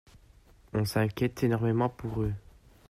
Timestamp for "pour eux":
1.89-2.33